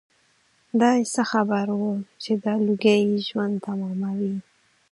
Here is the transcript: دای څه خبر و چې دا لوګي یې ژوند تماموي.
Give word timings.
دای 0.81 0.99
څه 1.13 1.21
خبر 1.31 1.65
و 1.79 1.83
چې 2.23 2.31
دا 2.43 2.53
لوګي 2.65 2.97
یې 3.09 3.17
ژوند 3.27 3.55
تماموي. 3.63 4.35